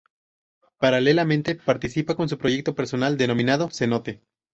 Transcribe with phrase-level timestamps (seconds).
[0.79, 4.23] Paralelamente, participa en su proyecto personal denominado "Cenote".